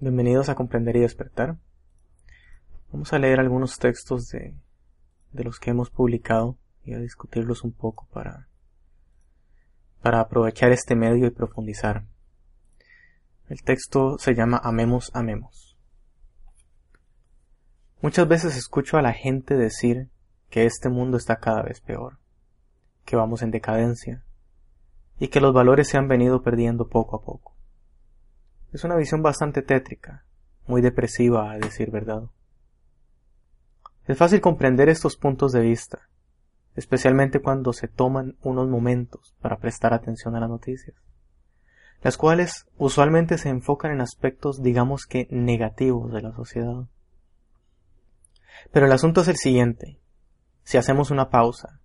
Bienvenidos 0.00 0.48
a 0.48 0.54
Comprender 0.54 0.94
y 0.94 1.00
Despertar. 1.00 1.56
Vamos 2.92 3.12
a 3.12 3.18
leer 3.18 3.40
algunos 3.40 3.78
textos 3.78 4.28
de, 4.28 4.54
de 5.32 5.42
los 5.42 5.58
que 5.58 5.70
hemos 5.70 5.90
publicado 5.90 6.56
y 6.84 6.94
a 6.94 7.00
discutirlos 7.00 7.64
un 7.64 7.72
poco 7.72 8.06
para, 8.12 8.46
para 10.00 10.20
aprovechar 10.20 10.70
este 10.70 10.94
medio 10.94 11.26
y 11.26 11.30
profundizar. 11.30 12.04
El 13.48 13.60
texto 13.64 14.18
se 14.18 14.36
llama 14.36 14.60
Amemos, 14.62 15.10
amemos. 15.14 15.76
Muchas 18.00 18.28
veces 18.28 18.56
escucho 18.56 18.98
a 18.98 19.02
la 19.02 19.14
gente 19.14 19.56
decir 19.56 20.10
que 20.48 20.64
este 20.64 20.88
mundo 20.88 21.16
está 21.16 21.40
cada 21.40 21.62
vez 21.62 21.80
peor, 21.80 22.20
que 23.04 23.16
vamos 23.16 23.42
en 23.42 23.50
decadencia 23.50 24.22
y 25.18 25.26
que 25.26 25.40
los 25.40 25.52
valores 25.52 25.88
se 25.88 25.98
han 25.98 26.06
venido 26.06 26.44
perdiendo 26.44 26.86
poco 26.86 27.16
a 27.16 27.22
poco. 27.22 27.57
Es 28.72 28.84
una 28.84 28.96
visión 28.96 29.22
bastante 29.22 29.62
tétrica, 29.62 30.24
muy 30.66 30.82
depresiva 30.82 31.50
a 31.50 31.58
decir 31.58 31.90
verdad. 31.90 32.24
Es 34.06 34.18
fácil 34.18 34.42
comprender 34.42 34.90
estos 34.90 35.16
puntos 35.16 35.52
de 35.52 35.60
vista, 35.60 36.08
especialmente 36.76 37.40
cuando 37.40 37.72
se 37.72 37.88
toman 37.88 38.36
unos 38.42 38.68
momentos 38.68 39.34
para 39.40 39.56
prestar 39.56 39.94
atención 39.94 40.36
a 40.36 40.40
las 40.40 40.50
noticias, 40.50 40.96
las 42.02 42.18
cuales 42.18 42.66
usualmente 42.76 43.38
se 43.38 43.48
enfocan 43.48 43.90
en 43.92 44.02
aspectos 44.02 44.62
digamos 44.62 45.06
que 45.06 45.28
negativos 45.30 46.12
de 46.12 46.22
la 46.22 46.32
sociedad. 46.32 46.86
Pero 48.70 48.84
el 48.84 48.92
asunto 48.92 49.22
es 49.22 49.28
el 49.28 49.36
siguiente, 49.36 49.98
si 50.62 50.76
hacemos 50.76 51.10
una 51.10 51.30
pausa 51.30 51.80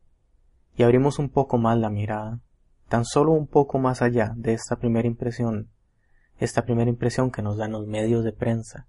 y 0.75 0.83
abrimos 0.83 1.17
un 1.17 1.29
poco 1.29 1.57
más 1.57 1.77
la 1.77 1.89
mirada, 1.89 2.41
tan 2.89 3.05
solo 3.05 3.31
un 3.31 3.47
poco 3.47 3.79
más 3.79 4.01
allá 4.01 4.33
de 4.35 4.53
esta 4.53 4.75
primera 4.75 5.07
impresión 5.07 5.69
esta 6.39 6.65
primera 6.65 6.89
impresión 6.89 7.31
que 7.31 7.41
nos 7.41 7.57
dan 7.57 7.71
los 7.71 7.87
medios 7.87 8.23
de 8.23 8.33
prensa 8.33 8.87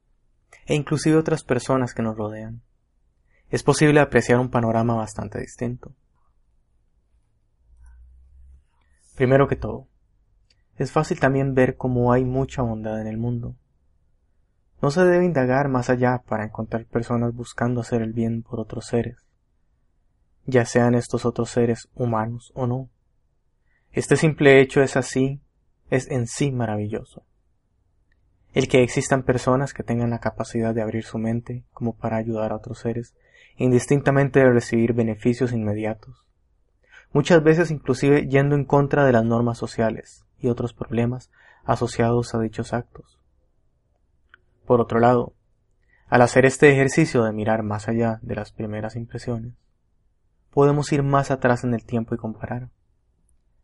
e 0.67 0.75
inclusive 0.75 1.17
otras 1.17 1.45
personas 1.45 1.95
que 1.95 2.03
nos 2.03 2.17
rodean. 2.17 2.63
Es 3.51 3.63
posible 3.63 4.01
apreciar 4.01 4.39
un 4.39 4.51
panorama 4.51 4.95
bastante 4.95 5.39
distinto. 5.39 5.95
Primero 9.15 9.47
que 9.47 9.57
todo, 9.57 9.87
es 10.77 10.91
fácil 10.91 11.21
también 11.21 11.55
ver 11.55 11.77
cómo 11.77 12.13
hay 12.13 12.25
mucha 12.25 12.63
bondad 12.63 13.01
en 13.01 13.07
el 13.07 13.17
mundo. 13.17 13.55
No 14.83 14.91
se 14.91 15.05
debe 15.05 15.25
indagar 15.25 15.69
más 15.69 15.89
allá 15.89 16.23
para 16.27 16.45
encontrar 16.45 16.87
personas 16.87 17.33
buscando 17.33 17.81
hacer 17.81 18.03
el 18.03 18.13
bien 18.13 18.43
por 18.43 18.59
otros 18.61 18.87
seres, 18.87 19.17
ya 20.47 20.65
sean 20.65 20.95
estos 20.95 21.25
otros 21.25 21.51
seres 21.51 21.89
humanos 21.95 22.53
o 22.55 22.67
no. 22.67 22.91
Este 23.93 24.17
simple 24.17 24.61
hecho 24.61 24.83
es 24.83 24.97
así, 24.97 25.41
es 25.91 26.11
en 26.11 26.27
sí 26.27 26.51
maravilloso. 26.51 27.25
El 28.55 28.69
que 28.69 28.85
existan 28.85 29.25
personas 29.25 29.75
que 29.75 29.83
tengan 29.83 30.11
la 30.11 30.21
capacidad 30.21 30.73
de 30.73 30.81
abrir 30.81 31.03
su 31.03 31.19
mente 31.19 31.65
como 31.73 31.97
para 31.97 32.17
ayudar 32.17 32.53
a 32.53 32.57
otros 32.57 32.79
seres, 32.79 33.17
indistintamente 33.57 34.39
de 34.39 34.53
recibir 34.53 34.93
beneficios 34.93 35.53
inmediatos. 35.53 36.25
Muchas 37.13 37.43
veces 37.43 37.73
inclusive 37.73 38.29
yendo 38.29 38.55
en 38.55 38.65
contra 38.65 39.05
de 39.05 39.11
las 39.11 39.25
normas 39.25 39.59
sociales 39.59 40.25
y 40.39 40.47
otros 40.47 40.73
problemas 40.73 41.33
asociados 41.65 42.33
a 42.37 42.41
dichos 42.41 42.73
actos. 42.73 43.19
Por 44.67 44.81
otro 44.81 45.01
lado, 45.01 45.35
al 46.07 46.23
hacer 46.23 46.47
este 46.47 46.71
ejercicio 46.71 47.25
de 47.25 47.33
mirar 47.33 47.65
más 47.65 47.89
allá 47.89 48.21
de 48.23 48.37
las 48.37 48.53
primeras 48.53 48.95
impresiones, 48.95 49.55
podemos 50.51 50.93
ir 50.93 51.03
más 51.03 51.33
atrás 51.33 51.65
en 51.65 51.75
el 51.75 51.85
tiempo 51.85 52.15
y 52.15 52.19
comparar. 52.19 52.71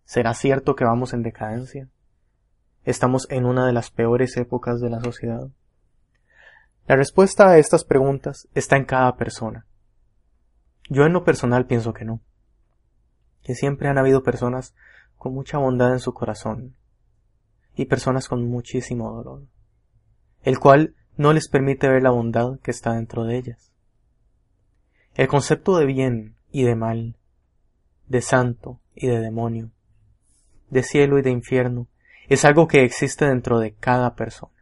¿Será 0.04 0.34
cierto 0.34 0.74
que 0.74 0.84
vamos 0.84 1.12
en 1.12 1.22
decadencia? 1.22 1.88
¿Estamos 2.90 3.28
en 3.30 3.46
una 3.46 3.68
de 3.68 3.72
las 3.72 3.92
peores 3.92 4.36
épocas 4.36 4.80
de 4.80 4.90
la 4.90 4.98
sociedad? 4.98 5.46
La 6.88 6.96
respuesta 6.96 7.48
a 7.48 7.56
estas 7.56 7.84
preguntas 7.84 8.48
está 8.52 8.76
en 8.76 8.84
cada 8.84 9.14
persona. 9.14 9.64
Yo 10.88 11.04
en 11.04 11.12
lo 11.12 11.22
personal 11.22 11.66
pienso 11.66 11.92
que 11.92 12.04
no. 12.04 12.20
Que 13.44 13.54
siempre 13.54 13.88
han 13.88 13.96
habido 13.96 14.24
personas 14.24 14.74
con 15.18 15.32
mucha 15.32 15.58
bondad 15.58 15.92
en 15.92 16.00
su 16.00 16.12
corazón 16.12 16.74
y 17.76 17.84
personas 17.84 18.26
con 18.26 18.48
muchísimo 18.48 19.12
dolor, 19.12 19.44
el 20.42 20.58
cual 20.58 20.96
no 21.16 21.32
les 21.32 21.48
permite 21.48 21.88
ver 21.88 22.02
la 22.02 22.10
bondad 22.10 22.58
que 22.58 22.72
está 22.72 22.94
dentro 22.94 23.22
de 23.22 23.36
ellas. 23.36 23.72
El 25.14 25.28
concepto 25.28 25.78
de 25.78 25.86
bien 25.86 26.34
y 26.50 26.64
de 26.64 26.74
mal, 26.74 27.16
de 28.08 28.20
santo 28.20 28.80
y 28.96 29.06
de 29.06 29.20
demonio, 29.20 29.70
de 30.70 30.82
cielo 30.82 31.20
y 31.20 31.22
de 31.22 31.30
infierno, 31.30 31.86
es 32.34 32.44
algo 32.44 32.68
que 32.68 32.84
existe 32.84 33.26
dentro 33.26 33.58
de 33.58 33.74
cada 33.74 34.14
persona. 34.14 34.54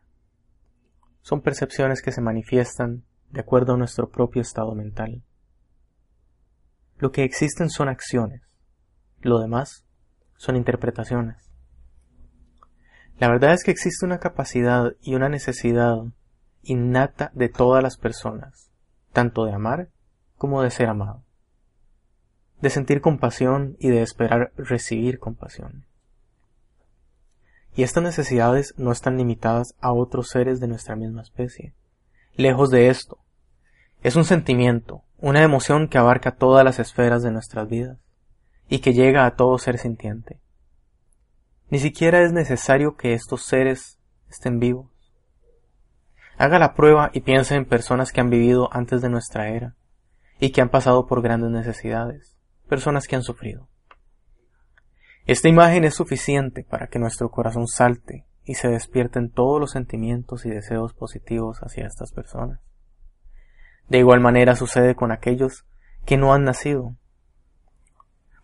Son 1.20 1.42
percepciones 1.42 2.00
que 2.00 2.12
se 2.12 2.22
manifiestan 2.22 3.04
de 3.30 3.40
acuerdo 3.40 3.74
a 3.74 3.76
nuestro 3.76 4.08
propio 4.08 4.40
estado 4.40 4.74
mental. 4.74 5.22
Lo 6.96 7.12
que 7.12 7.24
existen 7.24 7.68
son 7.68 7.90
acciones, 7.90 8.40
lo 9.20 9.38
demás 9.38 9.84
son 10.38 10.56
interpretaciones. 10.56 11.50
La 13.18 13.28
verdad 13.28 13.52
es 13.52 13.64
que 13.64 13.70
existe 13.70 14.06
una 14.06 14.18
capacidad 14.18 14.94
y 15.02 15.14
una 15.14 15.28
necesidad 15.28 15.98
innata 16.62 17.30
de 17.34 17.50
todas 17.50 17.82
las 17.82 17.98
personas, 17.98 18.70
tanto 19.12 19.44
de 19.44 19.52
amar 19.52 19.90
como 20.36 20.62
de 20.62 20.70
ser 20.70 20.88
amado, 20.88 21.22
de 22.62 22.70
sentir 22.70 23.02
compasión 23.02 23.76
y 23.78 23.90
de 23.90 24.00
esperar 24.00 24.52
recibir 24.56 25.18
compasión. 25.18 25.87
Y 27.78 27.84
estas 27.84 28.02
necesidades 28.02 28.74
no 28.76 28.90
están 28.90 29.16
limitadas 29.18 29.76
a 29.80 29.92
otros 29.92 30.30
seres 30.30 30.58
de 30.58 30.66
nuestra 30.66 30.96
misma 30.96 31.22
especie. 31.22 31.74
Lejos 32.34 32.70
de 32.70 32.88
esto, 32.88 33.18
es 34.02 34.16
un 34.16 34.24
sentimiento, 34.24 35.04
una 35.16 35.44
emoción 35.44 35.86
que 35.86 35.96
abarca 35.96 36.34
todas 36.34 36.64
las 36.64 36.80
esferas 36.80 37.22
de 37.22 37.30
nuestras 37.30 37.68
vidas 37.68 37.98
y 38.68 38.80
que 38.80 38.94
llega 38.94 39.26
a 39.26 39.36
todo 39.36 39.56
ser 39.58 39.78
sintiente. 39.78 40.40
Ni 41.70 41.78
siquiera 41.78 42.22
es 42.22 42.32
necesario 42.32 42.96
que 42.96 43.14
estos 43.14 43.44
seres 43.44 44.00
estén 44.28 44.58
vivos. 44.58 44.90
Haga 46.36 46.58
la 46.58 46.74
prueba 46.74 47.12
y 47.14 47.20
piense 47.20 47.54
en 47.54 47.64
personas 47.64 48.10
que 48.10 48.20
han 48.20 48.28
vivido 48.28 48.70
antes 48.72 49.02
de 49.02 49.08
nuestra 49.08 49.50
era 49.50 49.76
y 50.40 50.50
que 50.50 50.60
han 50.60 50.70
pasado 50.70 51.06
por 51.06 51.22
grandes 51.22 51.52
necesidades, 51.52 52.36
personas 52.68 53.06
que 53.06 53.14
han 53.14 53.22
sufrido. 53.22 53.68
Esta 55.28 55.50
imagen 55.50 55.84
es 55.84 55.94
suficiente 55.94 56.64
para 56.64 56.86
que 56.86 56.98
nuestro 56.98 57.30
corazón 57.30 57.66
salte 57.66 58.24
y 58.44 58.54
se 58.54 58.68
despierten 58.68 59.28
todos 59.28 59.60
los 59.60 59.72
sentimientos 59.72 60.46
y 60.46 60.48
deseos 60.48 60.94
positivos 60.94 61.58
hacia 61.58 61.86
estas 61.86 62.12
personas. 62.12 62.60
De 63.90 63.98
igual 63.98 64.20
manera 64.20 64.56
sucede 64.56 64.94
con 64.94 65.12
aquellos 65.12 65.66
que 66.06 66.16
no 66.16 66.32
han 66.32 66.44
nacido. 66.44 66.96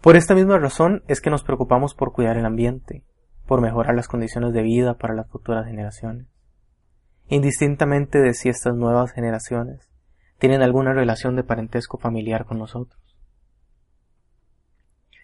Por 0.02 0.14
esta 0.14 0.34
misma 0.34 0.58
razón 0.58 1.04
es 1.08 1.22
que 1.22 1.30
nos 1.30 1.42
preocupamos 1.42 1.94
por 1.94 2.12
cuidar 2.12 2.36
el 2.36 2.44
ambiente, 2.44 3.02
por 3.46 3.62
mejorar 3.62 3.94
las 3.94 4.06
condiciones 4.06 4.52
de 4.52 4.60
vida 4.60 4.98
para 4.98 5.14
las 5.14 5.30
futuras 5.30 5.64
generaciones, 5.64 6.26
indistintamente 7.28 8.20
de 8.20 8.34
si 8.34 8.50
estas 8.50 8.74
nuevas 8.74 9.12
generaciones 9.12 9.88
tienen 10.38 10.60
alguna 10.60 10.92
relación 10.92 11.34
de 11.34 11.44
parentesco 11.44 11.96
familiar 11.96 12.44
con 12.44 12.58
nosotros. 12.58 13.13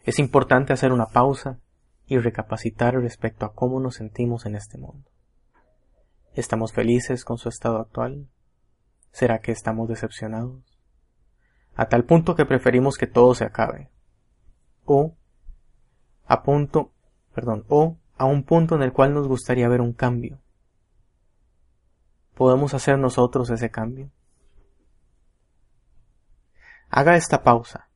Es 0.04 0.18
importante 0.18 0.72
hacer 0.72 0.92
una 0.92 1.06
pausa 1.06 1.58
y 2.06 2.18
recapacitar 2.18 2.94
respecto 2.94 3.44
a 3.44 3.54
cómo 3.54 3.80
nos 3.80 3.96
sentimos 3.96 4.46
en 4.46 4.56
este 4.56 4.78
mundo. 4.78 5.10
¿Estamos 6.34 6.72
felices 6.72 7.24
con 7.24 7.38
su 7.38 7.48
estado 7.48 7.78
actual? 7.78 8.28
¿Será 9.12 9.40
que 9.40 9.52
estamos 9.52 9.88
decepcionados? 9.88 10.78
A 11.74 11.86
tal 11.86 12.04
punto 12.04 12.34
que 12.34 12.46
preferimos 12.46 12.96
que 12.96 13.06
todo 13.06 13.34
se 13.34 13.44
acabe. 13.44 13.90
O 14.84 15.14
a 16.26 16.42
punto, 16.42 16.92
perdón, 17.34 17.64
o 17.68 17.98
a 18.16 18.24
un 18.24 18.44
punto 18.44 18.76
en 18.76 18.82
el 18.82 18.92
cual 18.92 19.12
nos 19.12 19.28
gustaría 19.28 19.68
ver 19.68 19.80
un 19.80 19.92
cambio. 19.92 20.40
¿Podemos 22.34 22.72
hacer 22.72 22.98
nosotros 22.98 23.50
ese 23.50 23.70
cambio? 23.70 24.10
Haga 26.88 27.16
esta 27.16 27.42
pausa 27.42 27.89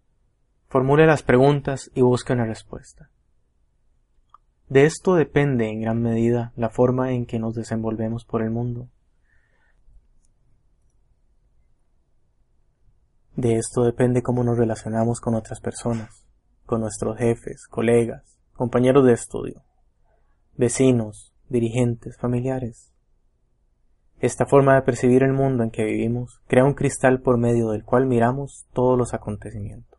formule 0.75 1.07
las 1.07 1.23
preguntas 1.23 1.89
y 1.95 2.01
busque 2.01 2.33
una 2.33 2.47
respuesta. 2.47 3.09
De 4.69 4.87
esto 4.87 5.15
depende 5.15 5.69
en 5.69 5.83
gran 5.83 6.03
medida 6.03 6.53
la 6.57 6.69
forma 6.69 7.13
en 7.13 7.27
que 7.27 7.39
nos 7.39 7.55
desenvolvemos 7.55 8.25
por 8.25 8.43
el 8.43 8.51
mundo. 8.51 8.89
De 13.37 13.55
esto 13.55 13.85
depende 13.85 14.25
cómo 14.25 14.43
nos 14.43 14.59
relacionamos 14.59 15.21
con 15.21 15.37
otras 15.37 15.61
personas, 15.61 16.27
con 16.67 16.81
nuestros 16.81 17.19
jefes, 17.19 17.69
colegas, 17.69 18.41
compañeros 18.55 19.07
de 19.07 19.13
estudio, 19.13 19.63
vecinos, 20.57 21.33
dirigentes, 21.49 22.17
familiares. 22.19 22.93
Esta 24.19 24.45
forma 24.45 24.75
de 24.75 24.83
percibir 24.83 25.23
el 25.23 25.35
mundo 25.35 25.63
en 25.63 25.71
que 25.71 25.85
vivimos 25.85 26.41
crea 26.49 26.65
un 26.65 26.75
cristal 26.75 27.21
por 27.21 27.39
medio 27.39 27.69
del 27.69 27.85
cual 27.85 28.07
miramos 28.07 28.67
todos 28.73 28.99
los 28.99 29.15
acontecimientos. 29.15 29.94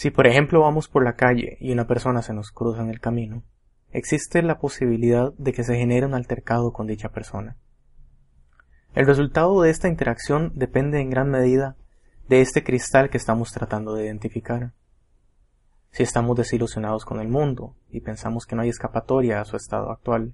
Si 0.00 0.10
por 0.10 0.26
ejemplo 0.26 0.62
vamos 0.62 0.88
por 0.88 1.04
la 1.04 1.12
calle 1.12 1.58
y 1.60 1.72
una 1.72 1.86
persona 1.86 2.22
se 2.22 2.32
nos 2.32 2.52
cruza 2.52 2.80
en 2.80 2.88
el 2.88 3.00
camino, 3.00 3.42
existe 3.90 4.40
la 4.40 4.58
posibilidad 4.58 5.34
de 5.34 5.52
que 5.52 5.62
se 5.62 5.76
genere 5.76 6.06
un 6.06 6.14
altercado 6.14 6.72
con 6.72 6.86
dicha 6.86 7.10
persona. 7.10 7.58
El 8.94 9.04
resultado 9.04 9.60
de 9.60 9.68
esta 9.68 9.88
interacción 9.88 10.52
depende 10.54 11.02
en 11.02 11.10
gran 11.10 11.28
medida 11.28 11.76
de 12.30 12.40
este 12.40 12.64
cristal 12.64 13.10
que 13.10 13.18
estamos 13.18 13.52
tratando 13.52 13.92
de 13.92 14.06
identificar. 14.06 14.72
Si 15.90 16.02
estamos 16.02 16.34
desilusionados 16.34 17.04
con 17.04 17.20
el 17.20 17.28
mundo 17.28 17.76
y 17.90 18.00
pensamos 18.00 18.46
que 18.46 18.56
no 18.56 18.62
hay 18.62 18.70
escapatoria 18.70 19.42
a 19.42 19.44
su 19.44 19.56
estado 19.56 19.90
actual, 19.90 20.32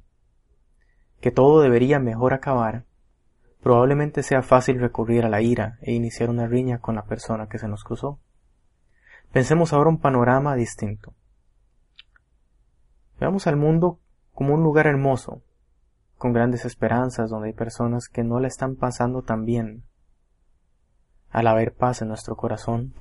que 1.21 1.33
todo 1.33 1.61
debería 1.61 1.99
mejor 1.99 2.35
acabar, 2.35 2.85
probablemente 3.65 4.23
sea 4.23 4.43
fácil 4.43 4.79
recurrir 4.79 5.25
a 5.25 5.29
la 5.29 5.43
ira 5.43 5.77
e 5.83 5.93
iniciar 5.93 6.31
una 6.31 6.47
riña 6.47 6.79
con 6.79 6.95
la 6.95 7.07
persona 7.07 7.49
que 7.49 7.59
se 7.59 7.67
nos 7.67 7.83
cruzó. 7.83 8.21
Pensemos 9.33 9.73
ahora 9.73 9.91
un 9.91 9.99
panorama 9.99 10.55
distinto. 10.55 11.15
Veamos 13.19 13.47
al 13.47 13.57
mundo 13.57 13.99
como 14.33 14.55
un 14.55 14.63
lugar 14.63 14.87
hermoso, 14.87 15.43
con 16.19 16.33
grandes 16.33 16.65
esperanzas 16.65 17.31
donde 17.31 17.49
hay 17.49 17.55
personas 17.55 18.09
que 18.09 18.23
no 18.23 18.41
la 18.41 18.49
están 18.49 18.77
pasando 18.77 19.23
tan 19.23 19.45
bien. 19.45 19.85
Al 21.31 21.47
haber 21.47 21.75
paz 21.75 22.03
en 22.03 22.09
nuestro 22.09 22.37
corazón, 22.37 22.95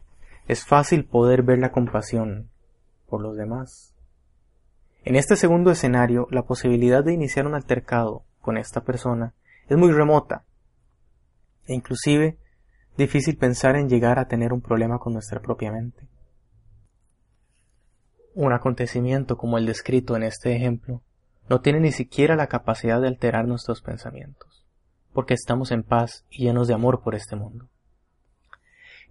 es 0.47 0.65
fácil 0.65 1.05
poder 1.05 1.43
ver 1.43 1.59
la 1.59 1.71
compasión 1.71 2.49
por 3.07 3.21
los 3.21 3.35
demás. 3.35 3.93
En 5.03 5.15
este 5.15 5.35
segundo 5.35 5.71
escenario, 5.71 6.27
la 6.31 6.43
posibilidad 6.43 7.03
de 7.03 7.13
iniciar 7.13 7.45
un 7.45 7.55
altercado 7.55 8.23
con 8.41 8.57
esta 8.57 8.81
persona 8.81 9.33
es 9.67 9.77
muy 9.77 9.91
remota 9.91 10.43
e 11.67 11.73
inclusive 11.73 12.37
difícil 12.97 13.37
pensar 13.37 13.75
en 13.75 13.89
llegar 13.89 14.19
a 14.19 14.27
tener 14.27 14.53
un 14.53 14.61
problema 14.61 14.99
con 14.99 15.13
nuestra 15.13 15.41
propia 15.41 15.71
mente. 15.71 16.07
Un 18.35 18.51
acontecimiento 18.51 19.37
como 19.37 19.57
el 19.57 19.65
descrito 19.65 20.17
en 20.17 20.23
este 20.23 20.53
ejemplo 20.53 21.01
no 21.47 21.61
tiene 21.61 21.79
ni 21.79 21.93
siquiera 21.93 22.35
la 22.35 22.47
capacidad 22.47 22.99
de 22.99 23.07
alterar 23.07 23.47
nuestros 23.47 23.81
pensamientos, 23.81 24.65
porque 25.13 25.33
estamos 25.33 25.71
en 25.71 25.83
paz 25.83 26.25
y 26.29 26.43
llenos 26.43 26.67
de 26.67 26.73
amor 26.73 27.01
por 27.01 27.15
este 27.15 27.37
mundo. 27.37 27.69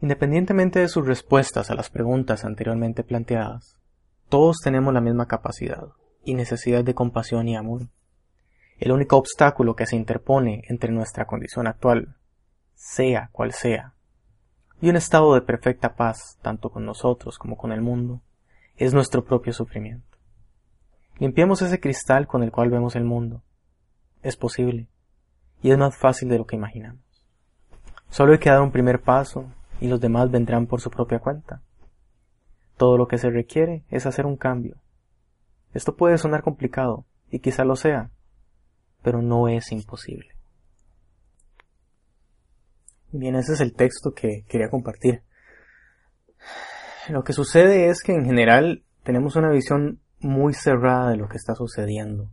Independientemente 0.03 0.79
de 0.79 0.89
sus 0.89 1.07
respuestas 1.07 1.71
a 1.71 1.75
las 1.75 1.89
preguntas 1.89 2.45
anteriormente 2.45 3.03
planteadas, 3.03 3.79
todos 4.29 4.59
tenemos 4.63 4.93
la 4.93 5.01
misma 5.01 5.27
capacidad 5.27 5.89
y 6.23 6.35
necesidad 6.35 6.85
de 6.85 6.95
compasión 6.95 7.49
y 7.49 7.57
amor. 7.57 7.89
El 8.79 8.93
único 8.93 9.17
obstáculo 9.17 9.75
que 9.75 9.87
se 9.87 9.97
interpone 9.97 10.65
entre 10.69 10.93
nuestra 10.93 11.25
condición 11.25 11.67
actual, 11.67 12.15
sea 12.75 13.31
cual 13.33 13.53
sea, 13.53 13.95
y 14.83 14.91
un 14.91 14.97
estado 14.97 15.33
de 15.33 15.41
perfecta 15.41 15.95
paz 15.95 16.37
tanto 16.43 16.69
con 16.69 16.85
nosotros 16.85 17.39
como 17.39 17.57
con 17.57 17.73
el 17.73 17.81
mundo, 17.81 18.21
es 18.77 18.95
nuestro 18.95 19.25
propio 19.25 19.53
sufrimiento. 19.53 20.19
Limpiemos 21.19 21.63
ese 21.63 21.81
cristal 21.81 22.27
con 22.27 22.43
el 22.43 22.51
cual 22.51 22.71
vemos 22.71 22.97
el 22.97 23.05
mundo. 23.05 23.43
Es 24.23 24.37
posible, 24.37 24.89
y 25.63 25.71
es 25.71 25.79
más 25.79 25.97
fácil 25.97 26.29
de 26.29 26.39
lo 26.39 26.47
que 26.47 26.57
imaginamos. 26.57 27.03
Solo 28.09 28.33
hay 28.33 28.39
que 28.39 28.51
dar 28.51 28.63
un 28.63 28.73
primer 28.73 29.01
paso 29.01 29.47
y 29.81 29.89
los 29.89 30.01
demás 30.01 30.31
vendrán 30.31 30.67
por 30.67 30.81
su 30.81 30.91
propia 30.91 31.19
cuenta. 31.19 31.63
Todo 32.77 32.97
lo 32.97 33.07
que 33.07 33.19
se 33.19 33.31
requiere 33.31 33.85
es 33.91 34.07
hacer 34.07 34.27
un 34.27 34.37
cambio. 34.37 34.77
Esto 35.73 35.97
puede 35.97 36.19
sonar 36.19 36.43
complicado, 36.43 37.05
y 37.31 37.41
quizá 37.41 37.65
lo 37.65 37.77
sea, 37.77 38.11
pero 39.03 39.23
no 39.23 39.49
es 39.49 39.73
imposible. 39.73 40.29
Bien, 43.11 43.37
ese 43.37 43.53
es 43.53 43.61
el 43.61 43.75
texto 43.75 44.13
que 44.13 44.45
quería 44.49 44.69
compartir. 44.69 45.23
Lo 47.09 47.23
que 47.23 47.35
sucede 47.35 47.89
es 47.89 48.03
que 48.03 48.13
en 48.13 48.25
general 48.25 48.83
tenemos 49.03 49.37
una 49.37 49.51
visión 49.51 50.01
muy 50.21 50.55
cerrada 50.55 51.11
de 51.11 51.17
lo 51.17 51.29
que 51.29 51.37
está 51.37 51.55
sucediendo. 51.55 52.31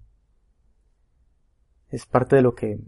Es 1.90 2.06
parte 2.06 2.38
de 2.38 2.42
lo 2.42 2.56
que, 2.56 2.80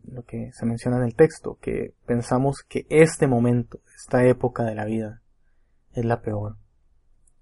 se 0.54 0.66
menciona 0.66 0.98
en 0.98 1.04
el 1.04 1.16
texto, 1.16 1.58
que 1.62 1.94
pensamos 2.06 2.64
que 2.68 2.86
este 2.90 3.28
momento, 3.28 3.82
esta 3.98 4.24
época 4.26 4.64
de 4.64 4.76
la 4.76 4.86
vida, 4.86 5.22
es 5.94 6.06
la 6.06 6.22
peor. 6.22 6.56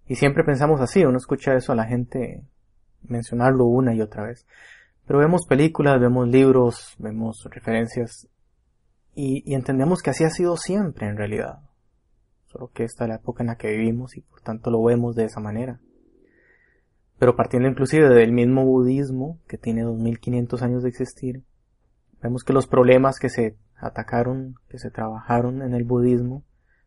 Y 0.08 0.16
siempre 0.16 0.44
pensamos 0.44 0.82
así, 0.82 1.06
uno 1.06 1.18
escucha 1.18 1.54
eso 1.54 1.72
a 1.72 1.76
la 1.76 1.86
gente 1.86 2.44
mencionarlo 3.04 3.66
una 3.66 3.94
y 3.94 4.02
otra 4.02 4.24
vez. 4.24 4.48
Pero 5.06 5.20
vemos 5.20 5.46
películas, 5.48 6.00
vemos 6.00 6.28
libros, 6.28 6.96
vemos 6.98 7.48
referencias 7.52 8.28
y 9.14 9.54
entendemos 9.54 10.02
que 10.02 10.10
así 10.10 10.24
ha 10.24 10.30
sido 10.30 10.58
siempre 10.58 11.08
en 11.08 11.18
realidad 11.18 11.60
solo 12.52 12.70
que 12.74 12.84
esta 12.84 13.06
es 13.06 13.10
la 13.10 13.16
época 13.16 13.44
en 13.44 13.48
la 13.48 13.56
que 13.56 13.72
vivimos 13.72 14.18
y 14.18 14.22
por 14.22 14.42
tanto 14.42 14.72
lo 14.72 14.84
vemos 14.84 15.16
de 15.16 15.26
esa 15.26 15.40
manera. 15.40 15.80
Pero 17.18 17.36
partiendo 17.36 17.70
inclusive 17.70 18.10
del 18.10 18.32
mismo 18.32 18.66
budismo, 18.66 19.40
que 19.48 19.58
tiene 19.58 19.84
2500 19.84 20.62
años 20.64 20.84
de 20.84 20.90
existir, 20.90 21.44
vemos 22.22 22.44
que 22.44 22.54
los 22.54 22.68
problemas 22.68 23.20
que 23.20 23.30
se 23.30 23.58
atacaron, 23.78 24.56
que 24.70 24.80
se 24.80 24.92
trabajaron 24.92 25.62
en 25.62 25.74
el 25.74 25.84
budismo, 25.84 26.44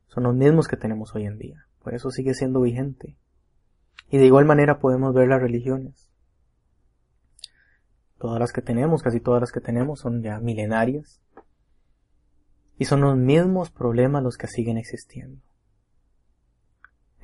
son 0.08 0.24
los 0.24 0.34
mismos 0.34 0.68
que 0.68 0.76
tenemos 0.76 1.14
hoy 1.14 1.26
en 1.26 1.38
día. 1.38 1.66
Por 1.82 1.94
eso 1.94 2.10
sigue 2.10 2.34
siendo 2.34 2.60
vigente. 2.60 3.16
Y 4.10 4.18
de 4.18 4.26
igual 4.26 4.44
manera 4.44 4.78
podemos 4.78 5.14
ver 5.14 5.28
las 5.28 5.40
religiones. 5.40 6.10
Todas 8.18 8.38
las 8.40 8.52
que 8.52 8.62
tenemos, 8.62 9.02
casi 9.02 9.20
todas 9.20 9.40
las 9.40 9.52
que 9.52 9.60
tenemos, 9.60 10.00
son 10.00 10.22
ya 10.22 10.38
milenarias. 10.40 11.20
Y 12.76 12.86
son 12.86 13.02
los 13.02 13.16
mismos 13.16 13.70
problemas 13.70 14.22
los 14.22 14.36
que 14.36 14.46
siguen 14.46 14.78
existiendo. 14.78 15.40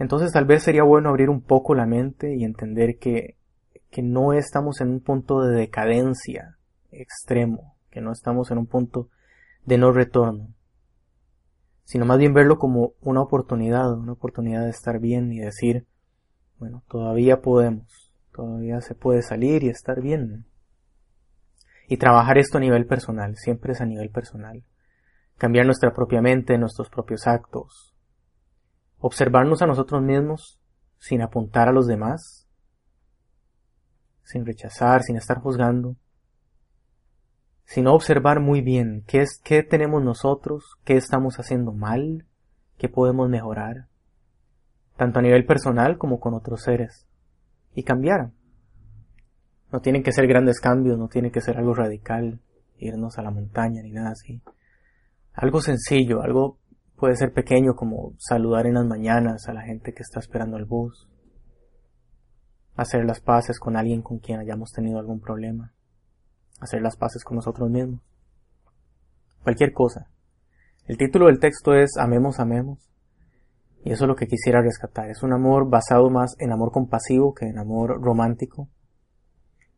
Entonces 0.01 0.33
tal 0.33 0.47
vez 0.47 0.63
sería 0.63 0.83
bueno 0.83 1.11
abrir 1.11 1.29
un 1.29 1.43
poco 1.43 1.75
la 1.75 1.85
mente 1.85 2.35
y 2.35 2.43
entender 2.43 2.97
que, 2.99 3.37
que 3.91 4.01
no 4.01 4.33
estamos 4.33 4.81
en 4.81 4.89
un 4.89 5.01
punto 5.01 5.43
de 5.43 5.55
decadencia 5.55 6.57
extremo, 6.91 7.77
que 7.91 8.01
no 8.01 8.11
estamos 8.11 8.51
en 8.51 8.57
un 8.57 8.67
punto 8.67 9.11
de 9.67 9.77
no 9.77 9.93
retorno, 9.93 10.55
sino 11.85 12.07
más 12.07 12.19
bien 12.19 12.33
verlo 12.33 12.57
como 12.57 12.95
una 13.03 13.21
oportunidad, 13.21 13.93
una 13.93 14.13
oportunidad 14.13 14.65
de 14.65 14.71
estar 14.71 15.01
bien 15.01 15.33
y 15.33 15.41
decir, 15.41 15.87
bueno, 16.59 16.83
todavía 16.89 17.43
podemos, 17.43 18.11
todavía 18.33 18.81
se 18.81 18.95
puede 18.95 19.21
salir 19.21 19.65
y 19.65 19.69
estar 19.69 20.01
bien. 20.01 20.47
Y 21.89 21.99
trabajar 21.99 22.39
esto 22.39 22.57
a 22.57 22.63
nivel 22.63 22.87
personal, 22.87 23.37
siempre 23.37 23.73
es 23.73 23.83
a 23.83 23.87
nivel 23.87 24.09
personal. 24.09 24.65
Cambiar 25.37 25.67
nuestra 25.67 25.93
propia 25.93 26.23
mente, 26.23 26.57
nuestros 26.57 26.89
propios 26.89 27.27
actos, 27.27 27.90
observarnos 29.01 29.63
a 29.63 29.67
nosotros 29.67 30.03
mismos 30.03 30.61
sin 30.99 31.23
apuntar 31.23 31.69
a 31.69 31.73
los 31.73 31.87
demás, 31.87 32.47
sin 34.23 34.47
rechazar, 34.47 35.03
sin 35.03 35.17
estar 35.17 35.41
juzgando, 35.41 35.97
sino 37.65 37.95
observar 37.95 38.41
muy 38.41 38.61
bien 38.61 39.05
qué 39.07 39.23
es 39.23 39.41
qué 39.43 39.63
tenemos 39.63 40.03
nosotros, 40.03 40.77
qué 40.85 40.97
estamos 40.97 41.39
haciendo 41.39 41.73
mal, 41.73 42.27
qué 42.79 42.89
podemos 42.89 43.29
mejorar, 43.29 43.89
tanto 44.97 45.19
a 45.19 45.23
nivel 45.23 45.47
personal 45.47 45.97
como 45.99 46.21
con 46.21 46.35
otros 46.35 46.63
seres, 46.63 47.07
y 47.75 47.83
cambiar. 47.83 48.31
No 49.73 49.81
tienen 49.81 50.03
que 50.03 50.13
ser 50.13 50.27
grandes 50.27 50.61
cambios, 50.61 50.99
no 50.99 51.09
tiene 51.09 51.31
que 51.31 51.41
ser 51.41 51.57
algo 51.57 51.75
radical, 51.75 52.41
irnos 52.77 53.19
a 53.19 53.23
la 53.23 53.31
montaña 53.31 53.83
ni 53.83 53.93
nada 53.93 54.11
así. 54.11 54.43
Algo 55.33 55.61
sencillo, 55.61 56.23
algo 56.23 56.59
Puede 57.01 57.17
ser 57.17 57.33
pequeño 57.33 57.77
como 57.77 58.13
saludar 58.19 58.67
en 58.67 58.75
las 58.75 58.85
mañanas 58.85 59.49
a 59.49 59.55
la 59.55 59.63
gente 59.63 59.95
que 59.95 60.03
está 60.03 60.21
esperando 60.21 60.59
el 60.59 60.67
bus, 60.67 61.09
hacer 62.77 63.07
las 63.07 63.23
paces 63.23 63.59
con 63.59 63.75
alguien 63.75 64.03
con 64.03 64.19
quien 64.19 64.39
hayamos 64.39 64.71
tenido 64.73 64.99
algún 64.99 65.19
problema, 65.19 65.73
hacer 66.61 66.83
las 66.83 66.99
paces 66.99 67.25
con 67.25 67.37
nosotros 67.37 67.71
mismos. 67.71 68.03
Cualquier 69.43 69.73
cosa. 69.73 70.11
El 70.87 70.99
título 70.99 71.29
del 71.29 71.41
texto 71.41 71.73
es 71.73 71.97
Amemos, 71.97 72.39
amemos. 72.39 72.93
Y 73.83 73.93
eso 73.93 74.05
es 74.05 74.09
lo 74.09 74.15
que 74.15 74.27
quisiera 74.27 74.61
rescatar. 74.61 75.09
Es 75.09 75.23
un 75.23 75.33
amor 75.33 75.71
basado 75.71 76.11
más 76.11 76.37
en 76.39 76.53
amor 76.53 76.71
compasivo 76.71 77.33
que 77.33 77.47
en 77.47 77.59
amor 77.59 77.99
romántico. 78.03 78.69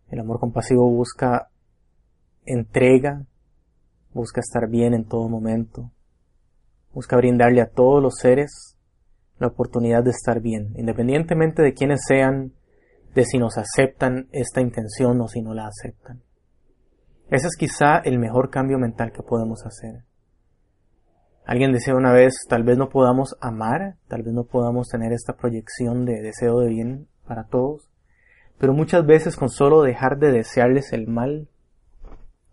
El 0.09 0.19
amor 0.19 0.41
compasivo 0.41 0.91
busca 0.91 1.51
entrega, 2.45 3.25
busca 4.13 4.41
estar 4.41 4.69
bien 4.69 4.93
en 4.93 5.05
todo 5.05 5.29
momento, 5.29 5.93
busca 6.93 7.17
brindarle 7.17 7.61
a 7.61 7.71
todos 7.71 8.03
los 8.03 8.17
seres 8.17 8.77
la 9.39 9.49
oportunidad 9.49 10.05
de 10.05 10.11
estar 10.11 10.41
bien, 10.41 10.73
independientemente 10.77 11.63
de 11.63 11.75
quiénes 11.75 12.01
sean, 12.07 12.53
de 13.15 13.25
si 13.25 13.39
nos 13.39 13.59
aceptan 13.59 14.29
esta 14.33 14.61
intención 14.61 15.21
o 15.21 15.29
si 15.29 15.43
no 15.43 15.55
la 15.55 15.67
aceptan. 15.67 16.23
Ese 17.29 17.47
es 17.47 17.57
quizá 17.57 17.99
el 17.99 18.19
mejor 18.19 18.51
cambio 18.51 18.79
mental 18.79 19.13
que 19.13 19.23
podemos 19.23 19.65
hacer. 19.67 20.05
Alguien 21.45 21.73
decía 21.73 21.95
una 21.95 22.13
vez, 22.13 22.35
tal 22.49 22.63
vez 22.63 22.79
no 22.79 22.89
podamos 22.89 23.37
amar, 23.41 23.97
tal 24.07 24.23
vez 24.23 24.33
no 24.33 24.45
podamos 24.45 24.89
tener 24.89 25.13
esta 25.13 25.37
proyección 25.37 26.05
de 26.05 26.23
deseo 26.23 26.61
de 26.61 26.69
bien 26.69 27.09
para 27.27 27.45
todos, 27.45 27.91
pero 28.59 28.75
muchas 28.75 29.05
veces 29.05 29.37
con 29.37 29.49
solo 29.49 29.83
dejar 29.83 30.19
de 30.19 30.31
desearles 30.31 30.93
el 30.93 31.09
mal, 31.09 31.49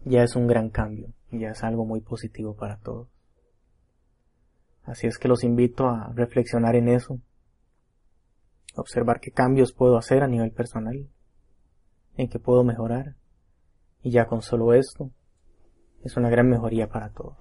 ya 0.05 0.23
es 0.23 0.35
un 0.35 0.47
gran 0.47 0.69
cambio, 0.69 1.09
ya 1.31 1.49
es 1.49 1.63
algo 1.63 1.85
muy 1.85 2.01
positivo 2.01 2.55
para 2.55 2.77
todos. 2.77 3.18
Así 4.89 5.05
es 5.05 5.19
que 5.19 5.27
los 5.27 5.43
invito 5.43 5.87
a 5.87 6.11
reflexionar 6.15 6.75
en 6.75 6.89
eso, 6.89 7.19
observar 8.75 9.19
qué 9.19 9.29
cambios 9.29 9.71
puedo 9.71 9.97
hacer 9.97 10.23
a 10.23 10.27
nivel 10.27 10.51
personal, 10.51 11.07
en 12.17 12.27
qué 12.27 12.39
puedo 12.39 12.63
mejorar, 12.63 13.15
y 14.01 14.09
ya 14.09 14.25
con 14.25 14.41
solo 14.41 14.73
esto, 14.73 15.11
es 16.03 16.17
una 16.17 16.31
gran 16.31 16.49
mejoría 16.49 16.89
para 16.89 17.09
todos. 17.11 17.37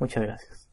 Muchas 0.00 0.24
gracias. 0.24 0.69